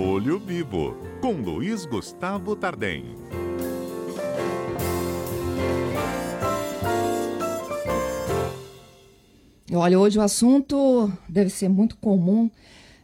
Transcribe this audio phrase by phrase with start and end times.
[0.00, 3.04] Olho Vivo, com Luiz Gustavo Tardem.
[9.72, 12.48] Olha, hoje o assunto deve ser muito comum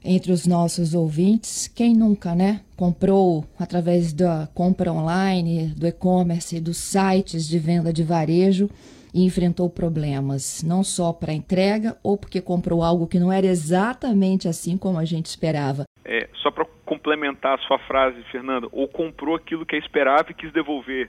[0.04, 1.66] entre os nossos ouvintes.
[1.66, 2.60] Quem nunca, né?
[2.76, 8.70] Comprou através da compra online, do e-commerce, dos sites de venda de varejo
[9.12, 14.46] e enfrentou problemas, não só para entrega ou porque comprou algo que não era exatamente
[14.46, 15.84] assim como a gente esperava.
[16.04, 20.52] É, só para complementar a sua frase, Fernanda, ou comprou aquilo que esperava e quis
[20.52, 21.08] devolver.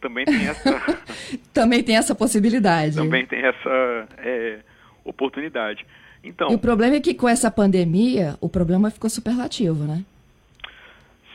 [0.00, 0.98] Também tem essa.
[1.54, 2.96] Também tem essa possibilidade.
[2.96, 4.58] Também tem essa é,
[5.04, 5.86] oportunidade.
[6.22, 10.04] Então, e o problema é que com essa pandemia, o problema ficou superlativo, né?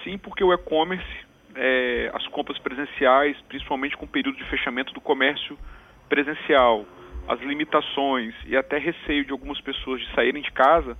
[0.03, 1.05] Sim, porque o e-commerce,
[1.55, 5.57] é, as compras presenciais, principalmente com o período de fechamento do comércio
[6.07, 6.85] presencial,
[7.27, 10.97] as limitações e até receio de algumas pessoas de saírem de casa,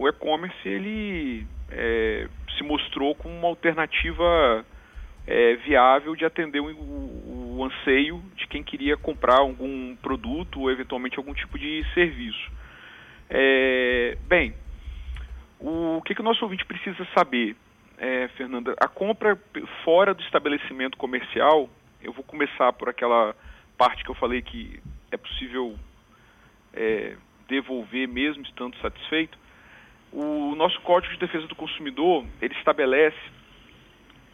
[0.00, 4.64] o e-commerce ele é, se mostrou como uma alternativa
[5.26, 10.70] é, viável de atender o, o, o, anseio de quem queria comprar algum produto ou
[10.70, 12.50] eventualmente algum tipo de serviço.
[13.28, 14.54] É, bem,
[15.58, 17.54] o que, que o nosso ouvinte precisa saber,
[17.98, 18.74] é, Fernanda?
[18.80, 19.38] A compra
[19.84, 21.68] fora do estabelecimento comercial,
[22.02, 23.36] eu vou começar por aquela
[23.76, 24.80] parte que eu falei que
[25.12, 25.78] é possível
[26.72, 29.38] é, devolver mesmo estando satisfeito.
[30.12, 33.16] O nosso Código de Defesa do Consumidor, ele estabelece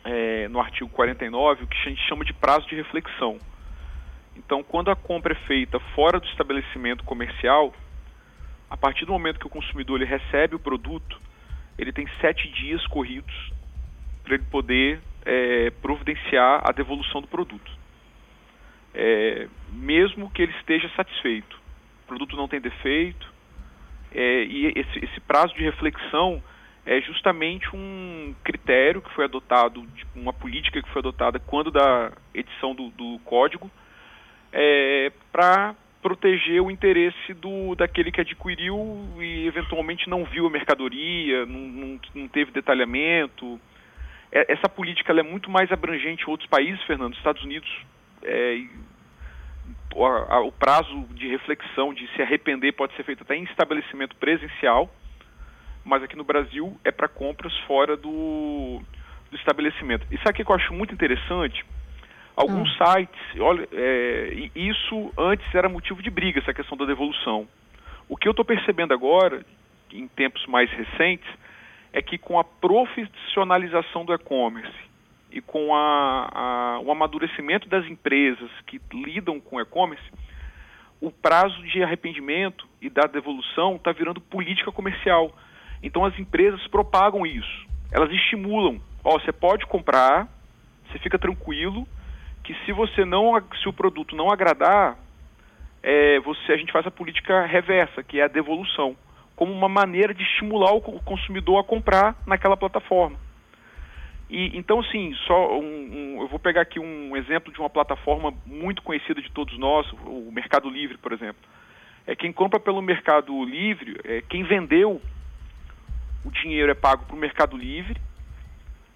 [0.05, 3.39] é, no artigo 49 o que a gente chama de prazo de reflexão.
[4.37, 7.75] Então, quando a compra é feita fora do estabelecimento comercial,
[8.71, 11.21] a partir do momento que o consumidor ele recebe o produto,
[11.79, 13.35] ele tem sete dias corridos
[14.25, 17.71] para ele poder é, providenciar a devolução do produto.
[18.95, 21.61] É, mesmo que ele esteja satisfeito.
[22.05, 23.33] O produto não tem defeito,
[24.17, 26.43] é, e esse, esse, prazo de reflexão
[26.87, 32.75] é justamente um critério que foi adotado, uma política que foi adotada quando da edição
[32.75, 33.71] do, do código,
[34.51, 41.45] é, para proteger o interesse do daquele que adquiriu e eventualmente não viu a mercadoria,
[41.45, 43.61] não, não, não teve detalhamento.
[44.33, 47.15] É, essa política é muito mais abrangente em outros países, Fernando.
[47.15, 47.69] Estados Unidos,
[49.95, 54.17] o, a, o prazo de reflexão, de se arrepender, pode ser feito até em estabelecimento
[54.17, 54.91] presencial,
[55.85, 58.81] mas aqui no Brasil é para compras fora do,
[59.31, 60.07] do estabelecimento.
[60.11, 61.65] E sabe o que eu acho muito interessante?
[62.37, 62.97] Alguns ah.
[62.97, 67.49] sites, olha, é, isso antes era motivo de briga, essa questão da devolução.
[68.09, 69.45] O que eu estou percebendo agora,
[69.91, 71.29] em tempos mais recentes,
[71.93, 74.86] é que com a profissionalização do e-commerce
[75.37, 80.03] e com a, a, o amadurecimento das empresas que lidam com e-commerce,
[80.99, 85.31] o prazo de arrependimento e da devolução está virando política comercial.
[85.83, 88.81] Então as empresas propagam isso, elas estimulam.
[89.05, 90.27] Ó, você pode comprar,
[90.91, 91.87] você fica tranquilo,
[92.43, 94.97] que se você não, se o produto não agradar,
[95.83, 98.97] é, você, a gente faz a política reversa, que é a devolução,
[99.37, 103.26] como uma maneira de estimular o consumidor a comprar naquela plataforma.
[104.29, 108.35] E então, sim, só um, um, eu vou pegar aqui um exemplo de uma plataforma
[108.45, 111.43] muito conhecida de todos nós, o Mercado Livre, por exemplo.
[112.07, 115.01] É quem compra pelo Mercado Livre, é, quem vendeu
[116.25, 118.01] o dinheiro é pago para o Mercado Livre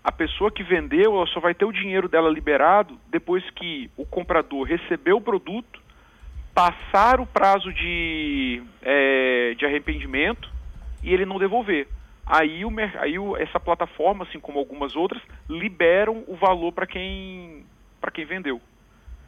[0.03, 4.07] a pessoa que vendeu ela só vai ter o dinheiro dela liberado depois que o
[4.07, 5.81] comprador recebeu o produto,
[6.55, 10.51] passar o prazo de, é, de arrependimento
[11.03, 11.87] e ele não devolver.
[12.31, 12.71] Aí, o,
[13.01, 17.67] aí o, essa plataforma, assim como algumas outras, liberam o valor para quem,
[18.15, 18.61] quem vendeu.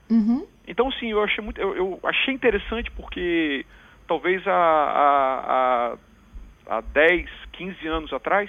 [0.09, 0.47] Uhum.
[0.69, 3.67] Então, sim, eu achei, muito, eu, eu achei interessante porque
[4.07, 5.97] talvez há,
[6.69, 8.49] há, há 10, 15 anos atrás,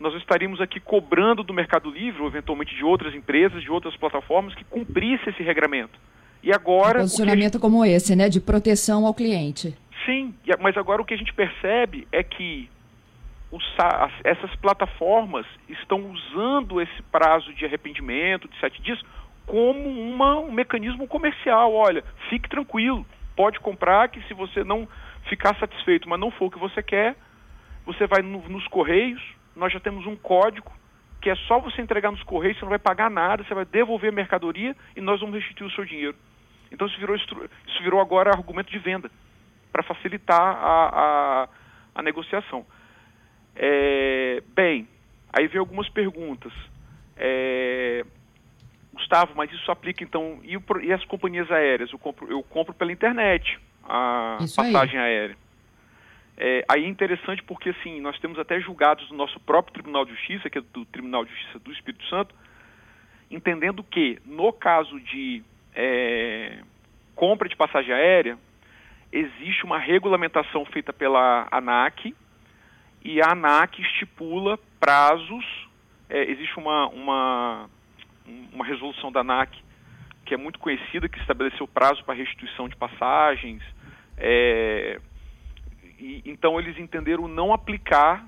[0.00, 4.54] nós estaríamos aqui cobrando do Mercado Livre, ou eventualmente de outras empresas, de outras plataformas,
[4.54, 5.98] que cumprisse esse regramento.
[6.42, 7.00] E agora.
[7.00, 7.60] Um posicionamento gente...
[7.60, 8.30] como esse, né?
[8.30, 9.76] De proteção ao cliente.
[10.06, 12.68] Sim, mas agora o que a gente percebe é que
[14.22, 19.00] essas plataformas estão usando esse prazo de arrependimento de sete dias
[19.46, 21.72] como uma, um mecanismo comercial.
[21.72, 23.04] Olha, fique tranquilo,
[23.36, 24.88] pode comprar que se você não
[25.28, 27.16] ficar satisfeito, mas não for o que você quer,
[27.84, 29.22] você vai no, nos correios,
[29.54, 30.72] nós já temos um código
[31.20, 34.10] que é só você entregar nos correios, você não vai pagar nada, você vai devolver
[34.10, 36.14] a mercadoria e nós vamos restituir o seu dinheiro.
[36.70, 39.10] Então isso virou, isso virou agora argumento de venda
[39.72, 41.48] para facilitar a, a,
[41.94, 42.66] a negociação.
[43.56, 44.88] É, bem,
[45.32, 46.52] aí vem algumas perguntas.
[47.16, 48.04] É,
[48.92, 50.40] Gustavo, mas isso aplica então.
[50.42, 50.56] E,
[50.86, 51.92] e, as companhias aéreas?
[51.92, 55.06] Eu compro, eu compro pela internet a isso passagem aí.
[55.06, 55.36] aérea.
[56.36, 60.12] É, aí é interessante porque assim nós temos até julgados do nosso próprio Tribunal de
[60.12, 62.34] Justiça, que é do Tribunal de Justiça do Espírito Santo,
[63.30, 66.58] entendendo que no caso de é,
[67.14, 68.36] compra de passagem aérea
[69.12, 72.14] existe uma regulamentação feita pela ANAC
[73.04, 75.44] e a ANAC estipula prazos.
[76.08, 77.70] É, existe uma, uma,
[78.52, 79.62] uma resolução da ANAC
[80.24, 83.62] que é muito conhecida, que estabeleceu prazo para restituição de passagens.
[84.16, 84.98] É,
[85.98, 88.24] e, então eles entenderam não aplicar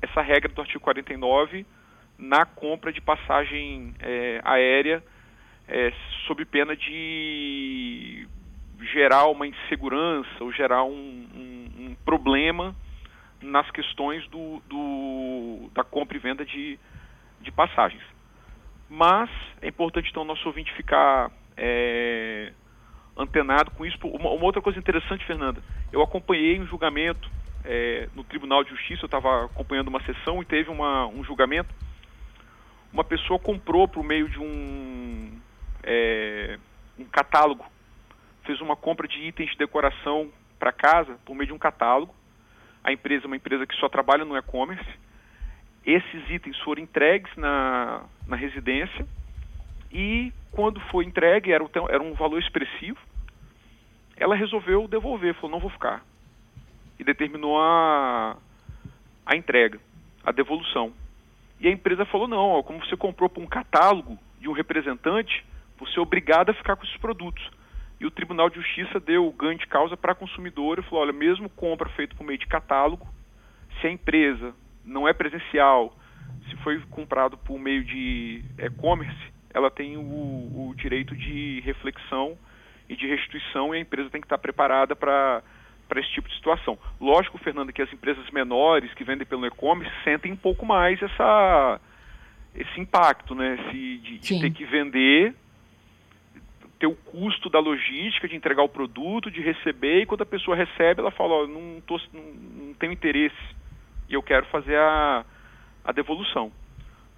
[0.00, 1.66] essa regra do artigo 49
[2.18, 5.02] na compra de passagem é, aérea
[5.68, 5.92] é,
[6.26, 8.26] sob pena de
[8.92, 12.74] gerar uma insegurança ou gerar um, um, um problema
[13.44, 16.78] nas questões do, do, da compra e venda de,
[17.40, 18.02] de passagens.
[18.88, 19.30] Mas
[19.60, 22.52] é importante então o nosso ouvinte ficar é,
[23.16, 23.96] antenado com isso.
[24.02, 25.62] Uma, uma, outra coisa interessante, Fernanda,
[25.92, 27.30] eu acompanhei um julgamento
[27.64, 31.72] é, no Tribunal de Justiça, eu estava acompanhando uma sessão e teve uma, um julgamento.
[32.92, 35.38] Uma pessoa comprou por meio de um,
[35.82, 36.58] é,
[36.98, 37.64] um catálogo,
[38.44, 42.14] fez uma compra de itens de decoração para casa por meio de um catálogo.
[42.84, 44.86] A empresa é uma empresa que só trabalha no e-commerce.
[45.84, 49.06] Esses itens foram entregues na, na residência
[49.90, 52.98] e quando foi entregue, era, era um valor expressivo,
[54.16, 56.04] ela resolveu devolver, falou, não vou ficar.
[56.98, 58.36] E determinou a,
[59.26, 59.80] a entrega,
[60.24, 60.92] a devolução.
[61.60, 65.44] E a empresa falou, não, ó, como você comprou por um catálogo de um representante,
[65.78, 67.48] você é obrigado a ficar com esses produtos.
[68.04, 71.12] E o Tribunal de Justiça deu ganho de causa para a consumidora e falou, olha,
[71.12, 73.08] mesmo compra feita por meio de catálogo,
[73.80, 74.54] se a empresa
[74.84, 75.96] não é presencial,
[76.46, 79.16] se foi comprado por meio de e-commerce,
[79.54, 82.36] ela tem o, o direito de reflexão
[82.90, 85.42] e de restituição e a empresa tem que estar preparada para
[85.88, 86.78] para esse tipo de situação.
[86.98, 91.80] Lógico, Fernando, que as empresas menores que vendem pelo e-commerce sentem um pouco mais essa,
[92.54, 93.54] esse impacto, né?
[93.54, 95.34] Esse, de, de ter que vender,
[96.84, 100.54] ter o custo da logística, de entregar o produto, de receber, e quando a pessoa
[100.54, 102.22] recebe, ela fala, não, tô, não,
[102.66, 103.34] não tenho interesse
[104.08, 105.24] e eu quero fazer a,
[105.82, 106.52] a devolução.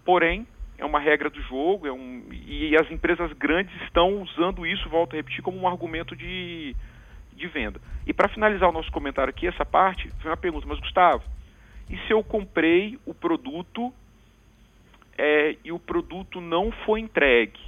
[0.04, 0.46] Porém,
[0.78, 5.14] é uma regra do jogo, é um, e as empresas grandes estão usando isso, volto
[5.14, 6.76] a repetir, como um argumento de,
[7.32, 7.80] de venda.
[8.06, 11.24] E para finalizar o nosso comentário aqui, essa parte, foi uma pergunta, mas Gustavo,
[11.90, 13.92] e se eu comprei o produto
[15.18, 17.58] é, e o produto não foi entregue?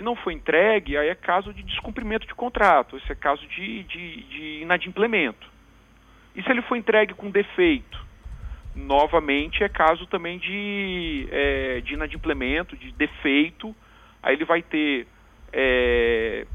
[0.00, 3.82] Se não foi entregue, aí é caso de descumprimento de contrato, esse é caso de,
[3.82, 5.46] de, de inadimplemento.
[6.34, 8.00] E se ele foi entregue com defeito?
[8.74, 13.74] novamente é caso também de, é, de inadimplemento, de defeito.
[14.22, 15.06] Aí ele vai ter
[15.52, 16.46] é,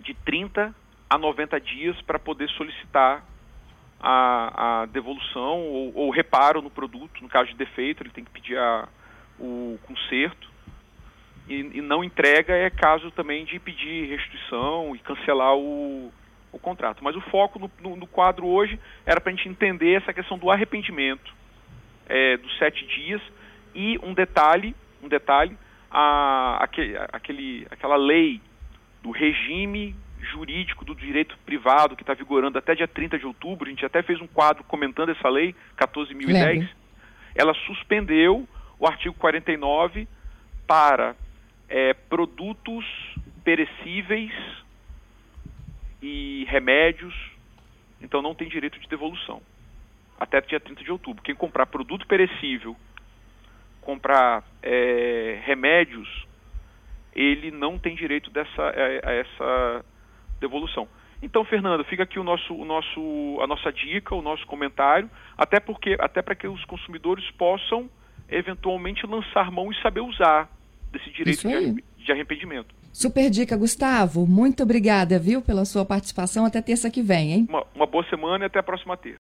[0.00, 0.74] de 30
[1.08, 3.24] a 90 dias para poder solicitar
[4.00, 7.22] a, a devolução ou, ou, reparo no produto.
[7.22, 8.88] No caso de defeito, ele tem que pedir a,
[9.38, 10.48] o conserto.
[11.48, 16.12] E, e não entrega é caso também de pedir restituição e cancelar o,
[16.52, 17.02] o contrato.
[17.02, 20.38] Mas o foco no, no, no quadro hoje era para a gente entender essa questão
[20.38, 21.32] do arrependimento
[22.08, 23.22] é, dos sete dias
[23.74, 25.56] e um detalhe, um detalhe,
[25.90, 28.40] a, aquele, aquele, aquela lei
[29.02, 33.70] do regime jurídico do direito privado que está vigorando até dia 30 de outubro, a
[33.70, 36.68] gente até fez um quadro comentando essa lei, 14.010,
[37.34, 38.46] ela suspendeu
[38.78, 40.08] o artigo 49
[40.66, 41.14] para
[41.68, 42.84] é, produtos
[43.44, 44.32] perecíveis
[46.02, 47.14] e remédios,
[48.00, 49.42] então não tem direito de devolução.
[50.18, 51.22] Até dia 30 de outubro.
[51.22, 52.76] Quem comprar produto perecível,
[53.80, 56.26] comprar é, remédios,
[57.14, 59.84] ele não tem direito dessa, a, a essa
[60.40, 60.88] devolução.
[61.20, 65.58] Então, Fernanda, fica aqui o nosso, o nosso, a nossa dica, o nosso comentário, até
[65.58, 67.90] porque, até para que os consumidores possam
[68.28, 70.48] eventualmente lançar mão e saber usar
[70.92, 72.74] desse direito de, de arrependimento.
[72.92, 74.26] Super dica, Gustavo.
[74.26, 76.44] Muito obrigada, viu, pela sua participação.
[76.44, 77.46] Até terça que vem, hein?
[77.48, 79.16] Uma, uma boa semana e até a próxima terça.